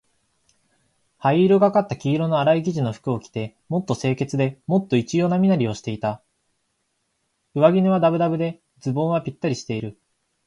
[1.19, 6.23] 灰色がかった黄色のあらい生地の服を着て、もっと清潔で、もっと一様な身なりをしていた。
[7.53, 9.99] 上衣はだぶだぶで、ズボンはぴったりしている。